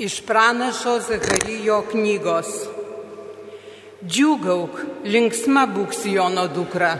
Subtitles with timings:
[0.00, 2.46] Iš pranašo Zacharijo knygos.
[4.00, 6.94] Džiūgauk, linksma būk Jono dukra.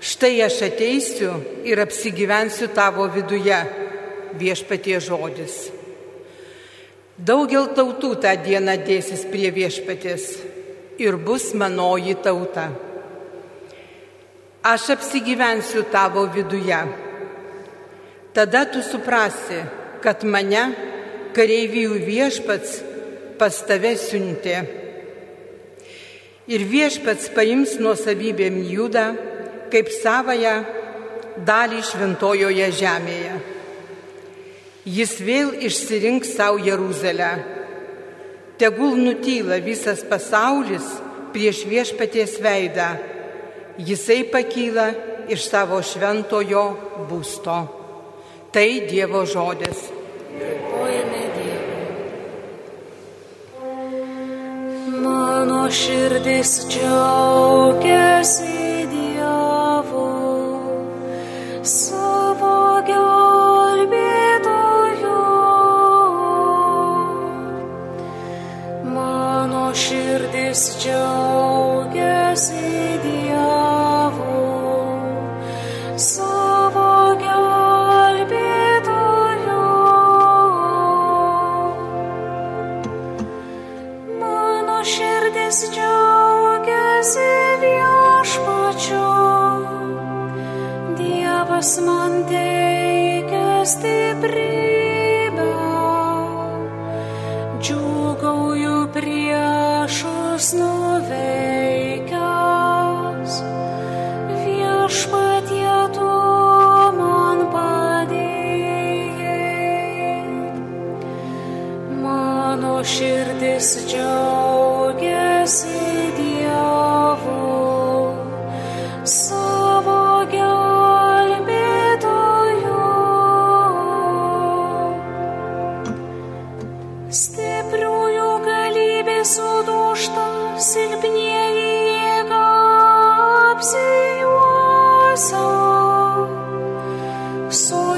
[0.00, 1.34] Štai aš ateisiu
[1.68, 3.58] ir apsigyvensiu tavo viduje,
[4.40, 5.68] viešpatie žodis.
[7.18, 10.24] Daugel tautų tą dieną dėsis prie viešpatės
[10.96, 12.70] ir bus manoji tauta.
[14.64, 16.80] Aš apsigyvensiu tavo viduje.
[18.32, 19.60] Tada tu suprasi,
[20.00, 20.93] kad mane
[21.34, 22.78] kareivijų viešpats
[23.38, 24.62] pas tave siuntė.
[26.44, 29.06] Ir viešpats paims nuo savybėm judą
[29.72, 30.54] kaip savoją
[31.46, 33.38] dalį šventojoje žemėje.
[34.84, 37.30] Jis vėl išsirinks savo Jeruzalę.
[38.60, 40.84] Tegul nutyla visas pasaulis
[41.32, 42.90] prieš viešpaties veidą.
[43.80, 44.90] Jisai pakyla
[45.32, 46.66] iš savo šventojo
[47.08, 47.58] būsto.
[48.54, 49.88] Tai Dievo žodis.
[50.38, 50.73] Dėkojame
[55.70, 58.63] širdis džiaugiasi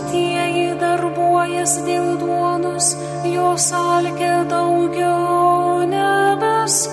[0.07, 2.95] Sotieji darbuojas dėl duonos,
[3.27, 6.93] jos alkė daugiau nebeskursta.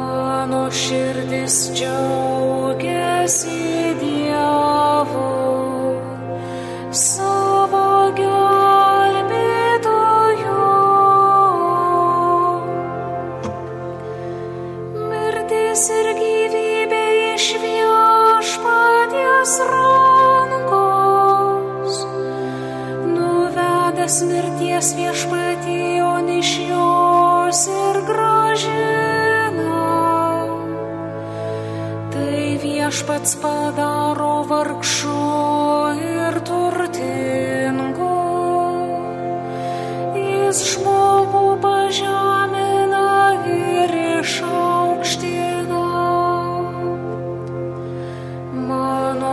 [0.00, 2.29] Mano širdis džiaugiasi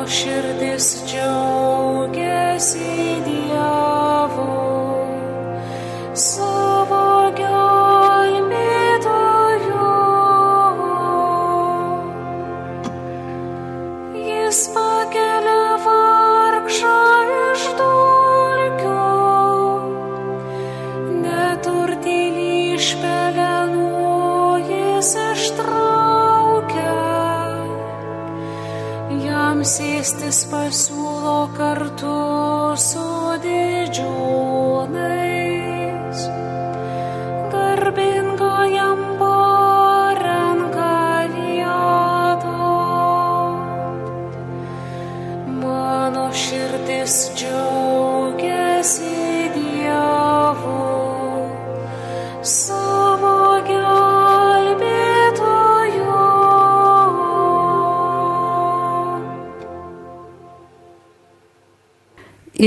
[0.10, 2.97] širdis džiaugiasi
[32.78, 33.27] su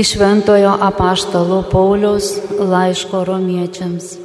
[0.01, 4.15] Iš Šventojo apaštalo Pauliaus laiško romiečiams.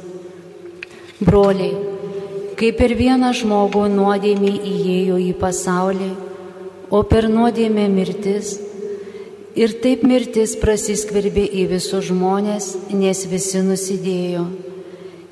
[1.21, 1.73] Broliai,
[2.57, 6.13] kaip per vieną žmogų nuodėmė įėjo į pasaulį,
[6.89, 8.55] o per nuodėmę mirtis,
[9.57, 14.43] Ir taip mirtis prasiskverbė į visus žmonės, nes visi nusidėjo.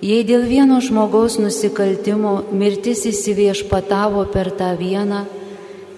[0.02, 5.20] Jei dėl vieno žmogaus nusikaltimo mirtis įsiviešpatavo per tą vieną,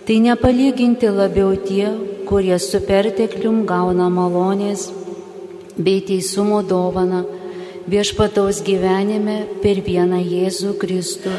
[0.03, 1.88] tai nepalyginti labiau tie,
[2.27, 4.89] kurie su perteklium gauna malonės
[5.77, 7.24] bei teisumo dovana
[7.88, 11.31] viešpataus gyvenime per vieną Jėzų Kristų.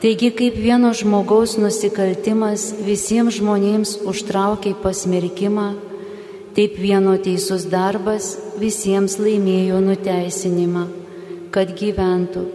[0.00, 5.66] Taigi kaip vieno žmogaus nusikaltimas visiems žmonėms užtraukė pasmerkimą,
[6.56, 10.86] taip vieno teisus darbas visiems laimėjo nuteisinimą,
[11.50, 12.46] kad gyventų.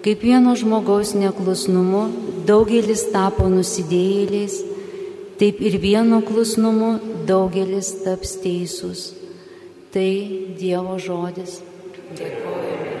[0.00, 2.06] Kaip vieno žmogaus neklusnumu
[2.48, 4.69] daugelis tapo nusidėjėliais,
[5.40, 6.92] taip ir vieno klusnumu
[7.28, 9.06] daugelis taps teisūs.
[9.90, 10.10] Tai
[10.60, 11.58] Dievo žodis.
[12.18, 12.99] Dėkuoju.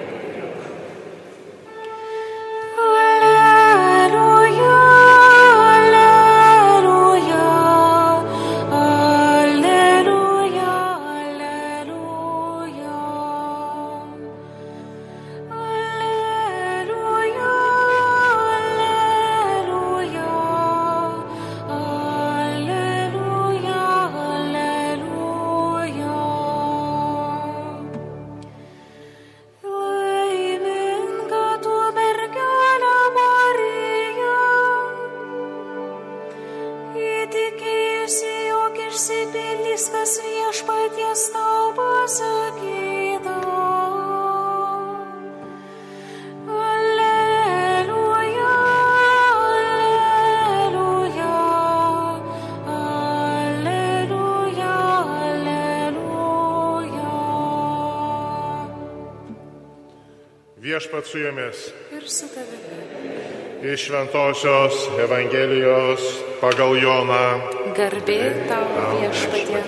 [60.70, 63.72] Viešpat su jumis Ir su tavimi.
[63.72, 66.00] iš Šventojios Evangelijos
[66.40, 67.40] pagal Joną.
[67.76, 68.18] Garbė
[68.48, 69.62] tau viešpatie.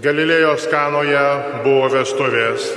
[0.00, 1.26] Galilėjos kanoje
[1.64, 2.72] buvo vestuvės.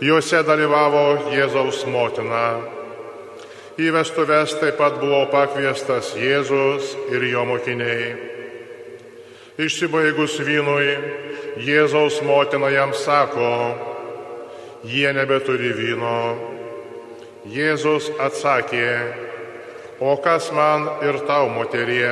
[0.00, 2.44] Juose dalyvavo Jėzaus motina.
[3.78, 8.14] Į vestuvės taip pat buvo pakviestas Jėzus ir jo mokiniai.
[9.58, 10.96] Išsibaigus vynui,
[11.62, 13.95] Jėzaus motina jam sako,
[14.86, 16.18] jie nebeturi vyno.
[17.46, 18.90] Jėzus atsakė,
[20.02, 22.10] o kas man ir tau, moterie,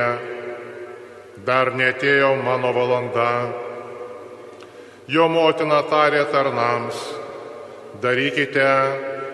[1.47, 3.31] dar netėjo mano valanda.
[5.11, 6.97] Jo motina tarė tarnams,
[8.01, 8.69] darykite,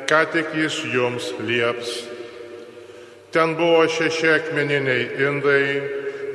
[0.10, 1.94] ką tik jis jums lieps.
[3.32, 5.66] Ten buvo šeši akmeniniai indai,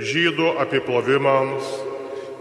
[0.00, 1.68] žydų apiplovimams,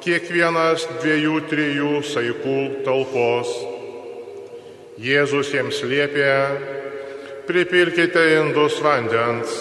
[0.05, 3.74] kiekvienas dviejų, trijų saikų talpos.
[4.95, 6.27] Jėzus jiems liepė,
[7.43, 9.51] pripilkite indus vandens.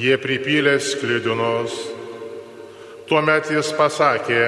[0.00, 1.74] Jie pripylė sklidinus.
[3.04, 4.46] Tuomet jis pasakė,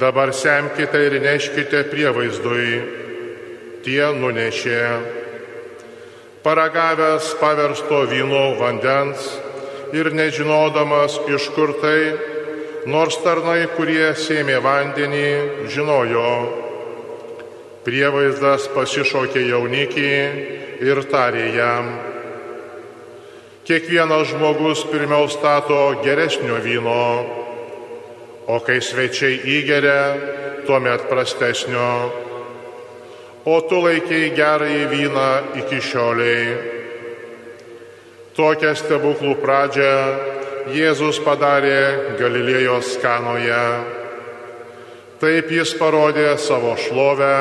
[0.00, 2.80] dabar semkite ir neškite prievaizdui.
[3.86, 4.82] Tie nunešė.
[6.42, 9.28] Paragavęs paversto vyno vandens
[9.94, 12.18] ir nežinodamas iš kur tai,
[12.90, 15.30] nors tarnai, kurie sėmė vandenį,
[15.70, 16.69] žinojo.
[17.80, 20.08] Prievaizdas pasišokė jaunikį
[20.84, 21.86] ir tarė jam.
[23.64, 27.04] Kiekvienas žmogus pirmiau stato geresnio vyno,
[28.52, 30.02] o kai svečiai įgeria,
[30.66, 31.92] tuomet prastesnio.
[33.48, 35.30] O tu laikiai gerąjį vyną
[35.62, 36.58] iki šioliai.
[38.36, 39.94] Tokią stebuklų pradžią
[40.76, 43.64] Jėzus padarė Galilėjos kanoje.
[45.20, 47.34] Taip jis parodė savo šlovę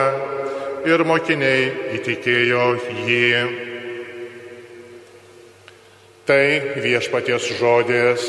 [0.84, 2.64] ir mokiniai įtikėjo
[3.08, 3.28] jį.
[6.28, 6.44] Tai
[6.84, 8.26] viešpaties žodis.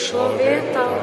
[0.00, 0.94] Šlovė tau.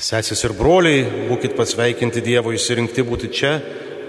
[0.00, 3.56] Sesis ir broliai, būkite pasveikinti Dievo įsirinkti būti čia,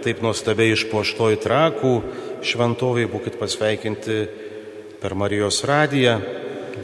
[0.05, 1.95] taip nuostabiai išpuoštoj trakų,
[2.45, 4.19] šventoviai, būkite pasveikinti
[5.01, 6.15] per Marijos radiją,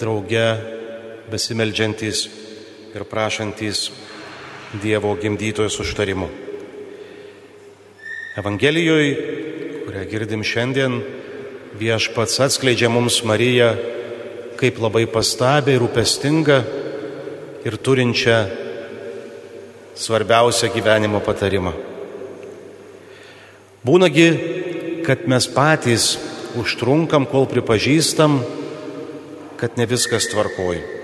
[0.02, 0.77] drauge
[1.32, 2.28] besimeldžiantys
[2.96, 3.92] ir prašantys
[4.82, 6.28] Dievo gimdytojos užtarimu.
[8.38, 9.14] Evangelijoje,
[9.86, 10.98] kurią girdim šiandien,
[11.80, 13.70] viešpats atskleidžia mums Mariją
[14.60, 16.58] kaip labai pastabę ir rūpestingą
[17.64, 18.38] ir turinčią
[19.98, 21.74] svarbiausią gyvenimo patarimą.
[23.88, 24.28] Būnagi,
[25.08, 26.18] kad mes patys
[26.60, 28.42] užtrunkam, kol pripažįstam,
[29.58, 30.97] kad ne viskas tvarkoji.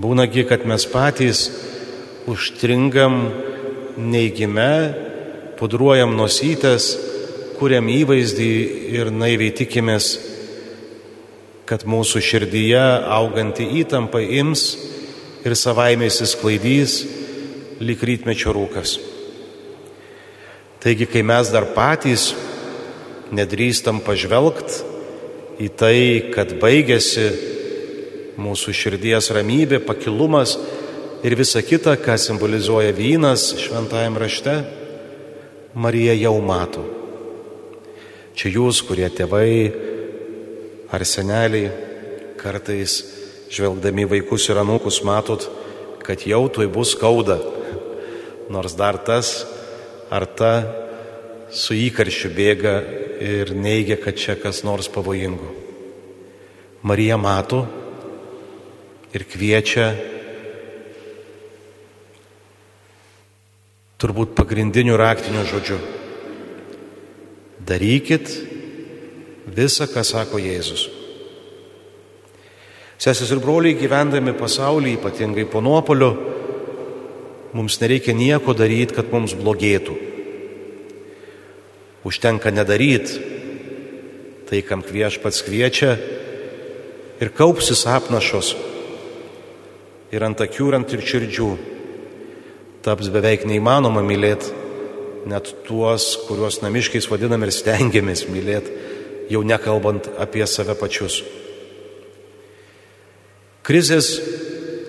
[0.00, 1.40] Būnagi, kad mes patys
[2.30, 3.16] užstringam
[4.00, 4.94] neigime,
[5.58, 6.94] pudruojam nosytės,
[7.58, 8.52] kuriam įvaizdį
[8.96, 10.14] ir naiviai tikimės,
[11.68, 12.80] kad mūsų širdyje
[13.12, 14.64] auganti įtampa ims
[15.44, 16.96] ir savaime įsisklaidys
[17.84, 18.96] lyg rytmečio rūkas.
[20.80, 22.30] Taigi, kai mes dar patys
[23.36, 24.80] nedrįstam pažvelgt
[25.60, 25.96] į tai,
[26.32, 27.28] kad baigėsi
[28.38, 30.56] mūsų širdies ramybė, pakilumas
[31.26, 34.56] ir visa kita, ką simbolizuoja vynas šventajame rašte,
[35.74, 36.82] Marija jau mato.
[38.34, 39.70] Čia jūs, kurie tėvai
[40.90, 41.70] ar seneliai,
[42.40, 42.96] kartais
[43.52, 45.44] žvelgdami vaikus ir anūkus matot,
[46.02, 47.38] kad jau tuoj bus skauda,
[48.50, 49.44] nors dar tas
[50.10, 50.54] ar ta
[51.50, 52.74] su įkaršiu bėga
[53.20, 55.50] ir neigia, kad čia kas nors pavojingo.
[56.82, 57.66] Marija mato
[59.10, 59.90] ir kviečia
[64.00, 65.78] turbūt pagrindinių raktinių žodžių.
[67.66, 68.30] Darykit
[69.50, 70.86] visą, ką sako Jėzus.
[73.00, 76.10] Sesės ir broliai gyvendami pasaulyje, ypatingai po nuopolio,
[77.56, 79.96] mums nereikia nieko daryti, kad mums blogėtų.
[82.06, 83.20] Užtenka nedaryti
[84.48, 85.94] tai, kam viešpats kviečia
[87.20, 88.54] ir kaupsis apnašos
[90.10, 91.50] ir ant akių, ir ant ir širdžių
[92.84, 94.60] taps beveik neįmanoma mylėti
[95.28, 98.72] net tuos, kuriuos namiškiais vadinam ir stengiamės mylėti,
[99.30, 101.20] jau nekalbant apie save pačius.
[103.66, 104.14] Krizės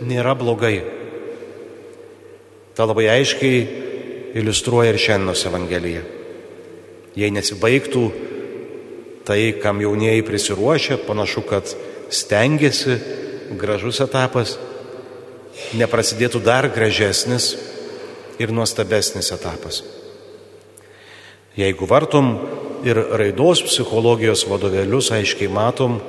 [0.07, 0.79] nėra blogai.
[2.75, 3.59] Ta labai aiškiai
[4.39, 6.03] iliustruoja ir šiandienos Evangelija.
[7.19, 8.05] Jei nesibaigtų
[9.27, 11.67] tai, kam jaunieji prisiruošia, panašu, kad
[12.11, 12.95] stengiasi,
[13.59, 14.55] gražus etapas,
[15.77, 17.53] neprasidėtų dar gražesnis
[18.41, 19.81] ir nuostabesnis etapas.
[21.57, 22.33] Jeigu vartom
[22.87, 25.99] ir raidos psichologijos vadovėlius, aiškiai matom,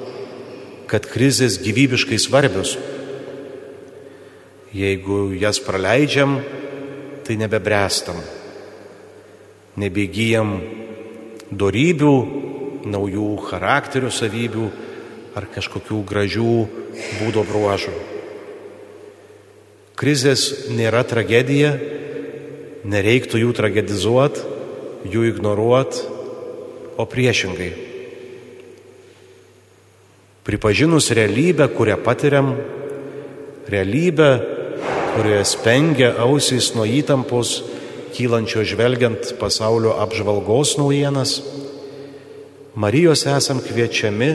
[0.91, 2.77] kad krizės gyvybiškai svarbios.
[4.73, 6.39] Jeigu jas praleidžiam,
[7.27, 8.19] tai nebebrestam,
[9.81, 10.57] nebegyjam
[11.53, 12.15] darybių,
[12.93, 14.71] naujų charakterio savybių
[15.39, 16.57] ar kažkokių gražių
[17.21, 18.12] būdo bruožų.
[19.99, 21.75] Krizės nėra tragedija,
[22.89, 24.45] nereiktų jų tragedizuoti,
[25.13, 26.07] jų ignoruoti,
[26.97, 27.71] o priešingai.
[30.43, 32.55] Pripažinus realybę, kurią patiriam,
[33.71, 34.31] realybę,
[35.15, 37.61] kurioje spengia ausys nuo įtampos,
[38.13, 41.41] kylančio žvelgiant pasaulio apžvalgos naujienas,
[42.73, 44.31] Marijos esam kviečiami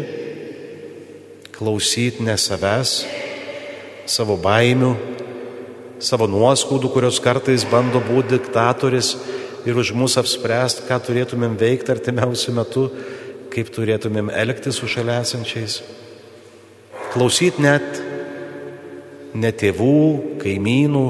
[1.57, 2.91] klausyti ne savęs,
[4.05, 4.91] savo baimių,
[6.03, 9.15] savo nuoskaudų, kurios kartais bando būti diktatorius
[9.67, 12.83] ir už mus apspręsti, ką turėtumėm veikti artimiausių metų,
[13.53, 15.81] kaip turėtumėm elgtis su šalia esančiais.
[17.13, 18.01] Klausyti net
[19.37, 21.07] ne tėvų, kaimynų,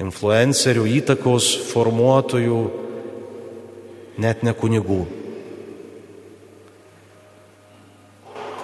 [0.00, 2.62] influencerių, įtakos formuotojų,
[4.18, 5.04] net ne kunigų.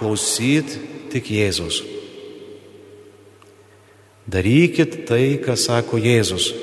[0.01, 0.79] Klausyt
[1.13, 1.83] tik Jėzus.
[4.31, 6.53] Darykit tai, ką sako Jėzus,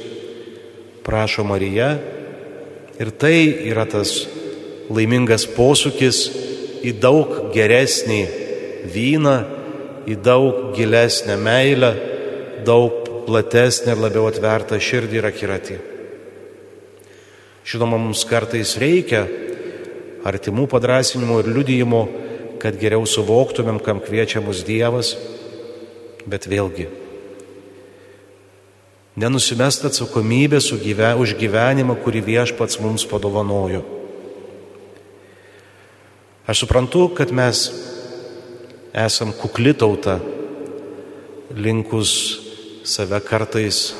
[1.04, 1.98] prašo Marija.
[2.96, 4.22] Ir tai yra tas
[4.88, 6.20] laimingas posūkis
[6.88, 8.22] į daug geresnį
[8.94, 9.34] vyną,
[10.08, 11.90] į daug gilesnę meilę,
[12.64, 15.76] daug platesnę ir labiau atvertą širdį ir akiratį.
[17.68, 19.26] Žinoma, mums kartais reikia
[20.24, 22.00] artimų padrasinimų ir liudijimų,
[22.64, 25.12] kad geriau suvoktumėm, kam kviečia mus Dievas,
[26.24, 26.88] bet vėlgi
[29.18, 33.82] nenusimest atsakomybę gyve, už gyvenimą, kurį viešpats mums padovanojo.
[36.46, 37.68] Aš suprantu, kad mes
[38.94, 40.20] esam kukli tauta,
[41.50, 42.38] linkus
[42.84, 43.94] save kartais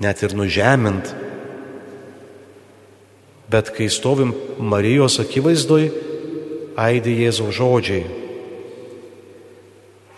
[0.00, 1.14] net ir nužemint.
[3.48, 5.86] Bet kai stovim Marijos akivaizdoj,
[6.76, 8.04] aidi Jėzaus žodžiai,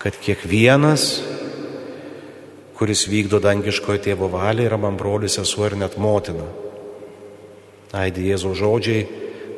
[0.00, 1.27] kad kiekvienas
[2.78, 6.46] kuris vykdo dangiškojo tėvo valią, yra man brolis, sesuo ir net motina.
[7.98, 9.06] Aidi Jėzaus žodžiai,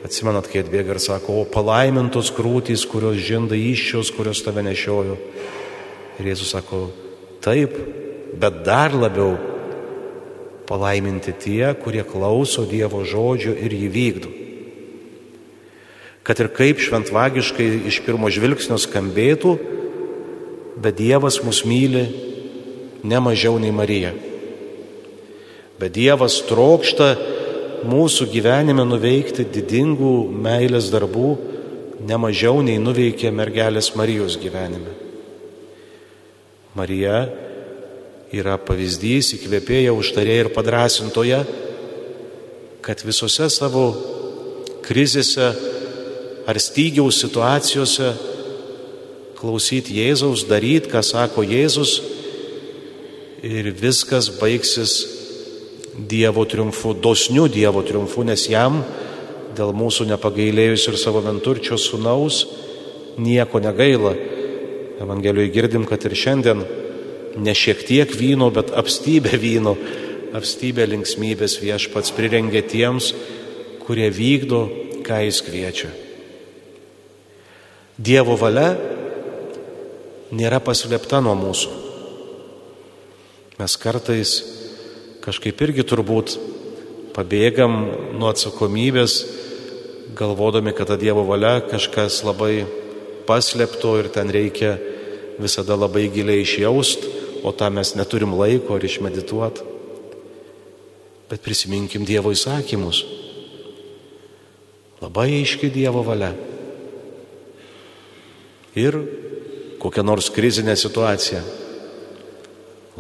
[0.06, 5.18] atsimenat, kai atbėga ir sako, o palaimintos krūtys, kurios žinda iššios, kurios tave nešiojo.
[6.16, 6.86] Ir Jėzus sako,
[7.44, 7.76] taip,
[8.40, 9.34] bet dar labiau
[10.70, 14.32] palaiminti tie, kurie klauso Dievo žodžio ir jį vykdo.
[16.24, 19.56] Kad ir kaip šventvagiškai iš pirmo žvilgsnio skambėtų,
[20.80, 22.29] bet Dievas mus myli
[23.02, 24.12] ne mažiau nei Marija.
[25.80, 27.14] Bet Dievas trokšta
[27.88, 31.30] mūsų gyvenime nuveikti didingų meilės darbų,
[32.04, 34.92] nemažiau nei nuveikė mergelės Marijos gyvenime.
[36.76, 37.24] Marija
[38.30, 41.40] yra pavyzdys, įkvėpėja, užtarėja ir padrasintoja,
[42.84, 43.88] kad visose savo
[44.86, 45.50] krizėse
[46.48, 48.12] ar stygiaus situacijose
[49.40, 51.98] klausyti Jėzaus, daryti, ką sako Jėzus
[53.42, 55.16] ir viskas baigsis
[55.90, 58.80] Dievo triumfu, dosniu Dievo triumfu, nes jam
[59.56, 62.44] dėl mūsų nepagailėjus ir savo venturčio sunaus
[63.20, 64.14] nieko negaila.
[65.00, 66.62] Evangelijoje girdim, kad ir šiandien
[67.40, 69.74] ne šiek tiek vyno, bet apstybę vyno,
[70.36, 73.12] apstybę linksmybės viešpats prirengė tiems,
[73.84, 74.62] kurie vykdo,
[75.04, 75.92] ką jis kviečia.
[78.00, 78.72] Dievo valia
[80.32, 81.79] nėra paslėpta nuo mūsų.
[83.60, 84.30] Mes kartais
[85.20, 86.38] kažkaip irgi turbūt
[87.12, 87.74] pabėgam
[88.16, 89.18] nuo atsakomybės,
[90.16, 92.64] galvodami, kad ta Dievo valia kažkas labai
[93.28, 94.78] paslėpto ir ten reikia
[95.36, 97.04] visada labai giliai išjaust,
[97.44, 99.60] o tą mes neturim laiko ar išmedituot.
[101.28, 103.04] Bet prisiminkim Dievo įsakymus.
[105.04, 106.32] Labai aiški Dievo valia.
[108.72, 109.02] Ir
[109.84, 111.59] kokia nors krizinė situacija.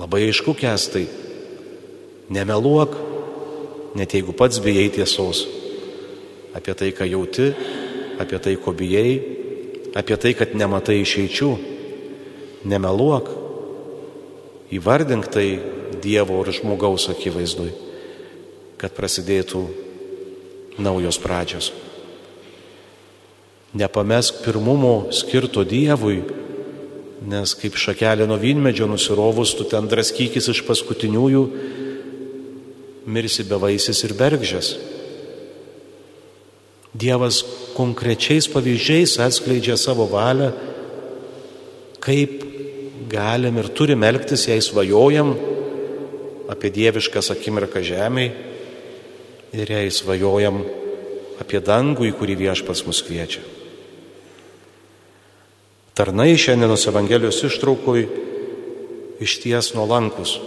[0.00, 1.04] Labai aišku kestai.
[2.32, 2.94] Nemeluok,
[3.98, 5.44] net jeigu pats bijai tiesos.
[6.56, 7.50] Apie tai, ką jauti,
[8.22, 9.20] apie tai, ko bijai,
[9.92, 11.50] apie tai, kad nematai išeičių.
[12.64, 13.28] Nemeluok.
[14.72, 15.60] Įvardink tai
[16.00, 17.74] Dievo ir žmogaus akivaizdui,
[18.80, 19.66] kad prasidėtų
[20.80, 21.74] naujos pradžios.
[23.76, 26.22] Nepamesk pirmumo skirto Dievui,
[27.20, 31.42] nes kaip šakelė nuo vynmedžio nusirovus, tu ten draskykis iš paskutiniųjų,
[33.10, 34.72] mirsi bevaisis ir bergžės.
[36.96, 37.42] Dievas
[37.76, 40.50] konkrečiais pavyzdžiais atskleidžia savo valią,
[42.02, 42.42] kaip
[43.10, 45.34] galim ir turim elgtis, jei svajojam
[46.50, 48.32] apie dieviškas akimirką žemėje
[49.54, 50.62] ir jei svajojam
[51.40, 53.59] apie dangų, į kurį viešpas mus kviečia.
[56.00, 58.06] Tarnai šiandienos Evangelijos ištraukui
[59.20, 60.38] iš ties nuolankus.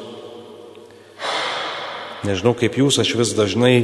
[2.26, 3.76] Nežinau kaip jūs, aš vis dažnai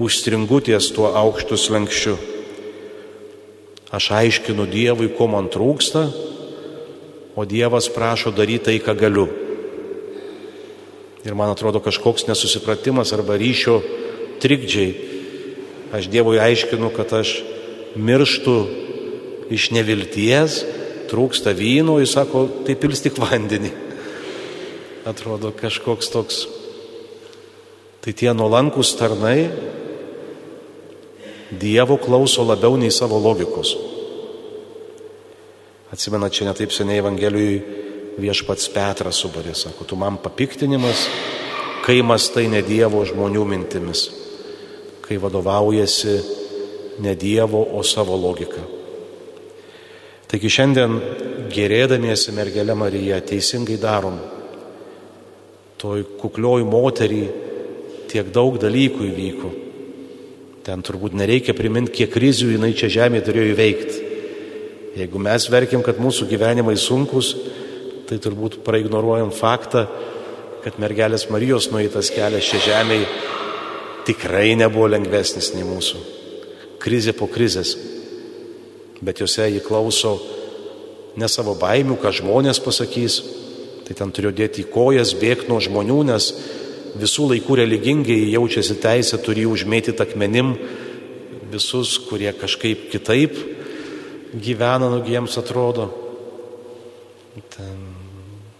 [0.00, 2.14] užstringu ties tuo aukštu slengščiu.
[3.92, 6.06] Aš aiškinu Dievui, ko man trūksta,
[7.36, 9.26] o Dievas prašo daryti tai, ką galiu.
[11.20, 13.82] Ir man atrodo kažkoks nesusipratimas arba ryšio
[14.40, 14.96] trikdžiai.
[16.00, 17.34] Aš Dievui aiškinu, kad aš
[17.92, 18.56] mirštu
[19.52, 20.62] iš nevilties,
[21.10, 23.70] trūksta vyno, jis sako, tai pils tik vandenį.
[25.08, 26.42] Atrodo kažkoks toks.
[28.04, 29.48] Tai tie nuolankus tarnai
[31.54, 33.74] Dievo klauso labiau nei savo logikos.
[35.94, 37.58] Atsimena, čia netaip seniai Evangelijui
[38.18, 41.04] viešpats Petras subarė, sako, tu man papiktinimas,
[41.84, 44.08] kai mastai ne Dievo žmonių mintimis,
[45.04, 46.16] kai vadovaujasi
[47.04, 48.64] ne Dievo, o savo logika.
[50.34, 50.96] Taigi šiandien
[51.54, 54.16] gerėdamiesi mergelę Mariją teisingai darom.
[55.78, 57.20] Toj kuklioj moterį
[58.10, 59.52] tiek daug dalykų įvyko.
[60.66, 64.02] Ten turbūt nereikia priminti, kiek krizių jinai čia žemėje turėjo įveikti.
[64.98, 67.30] Jeigu mes verkim, kad mūsų gyvenimai sunkus,
[68.10, 69.86] tai turbūt praignoruojam faktą,
[70.66, 73.06] kad mergelės Marijos nueitas kelias čia žemėje
[74.10, 76.06] tikrai nebuvo lengvesnis nei mūsų.
[76.82, 77.93] Krizė po krizės.
[79.04, 80.16] Bet juose jį klauso
[81.20, 83.20] ne savo baimių, ką žmonės pasakys.
[83.84, 86.30] Tai ten turiu dėti į kojas, bėgti nuo žmonių, nes
[86.96, 90.54] visų laikų religingiai jaučiasi teisę, turi užmėtyti akmenim
[91.52, 93.36] visus, kurie kažkaip kitaip
[94.34, 95.90] gyvena, nugi jiems atrodo.
[97.54, 97.76] Ten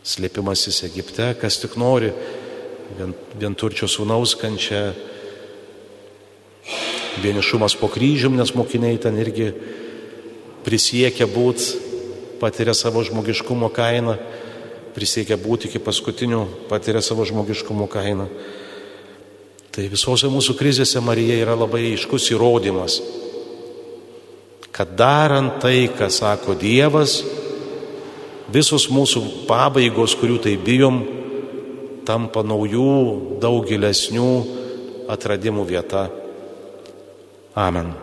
[0.04, 2.10] slėpimasis Egipte, kas tik nori,
[2.98, 4.90] vien, vienturčio sūnaus kančia,
[7.22, 9.52] vienišumas po kryžium, nes mokiniai ten irgi
[10.64, 11.82] prisiekia būti,
[12.40, 14.18] patiria savo žmogiškumo kainą
[14.94, 18.28] prisiekia būti iki paskutinių, patiria savo žmogiškumo kainą.
[19.74, 23.00] Tai visose mūsų krizėse Marija yra labai aiškus įrodymas,
[24.74, 27.18] kad darant tai, ką sako Dievas,
[28.54, 31.02] visos mūsų pabaigos, kurių tai bijom,
[32.06, 34.30] tampa naujų, daug gilesnių
[35.10, 36.08] atradimų vieta.
[37.54, 37.94] Amen.